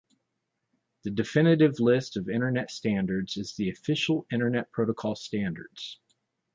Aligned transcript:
The 1.03 1.11
definitive 1.11 1.79
list 1.79 2.17
of 2.17 2.27
Internet 2.27 2.71
Standards 2.71 3.37
is 3.37 3.53
the 3.53 3.69
Official 3.69 4.25
Internet 4.31 4.71
Protocol 4.71 5.15
Standards. 5.15 5.99